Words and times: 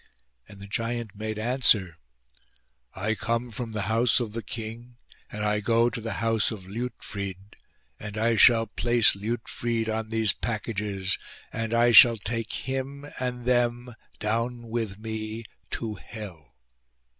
And 0.49 0.59
the 0.59 0.65
giant 0.65 1.15
made 1.15 1.37
answer:" 1.37 1.99
I 3.05 3.13
come 3.13 3.51
from 3.51 3.71
the 3.71 3.83
house 3.83 4.19
of 4.19 4.33
the 4.33 4.41
king 4.41 4.97
and 5.31 5.45
I 5.45 5.59
go 5.59 5.91
to 5.91 6.01
the 6.01 6.13
house 6.25 6.49
of 6.49 6.63
Liutfrid; 6.65 7.55
and 7.99 8.17
I 8.17 8.35
shall 8.35 8.65
place 8.65 9.13
Liutfrid 9.15 9.89
on 9.89 10.09
these 10.09 10.33
packages 10.33 11.19
and 11.53 11.71
I 11.71 11.91
shall 11.91 12.17
take 12.17 12.51
him 12.51 13.05
and 13.19 13.45
them 13.45 13.93
down 14.19 14.69
with 14.69 14.97
me 14.97 15.45
to 15.73 15.99
hell." 16.03 16.55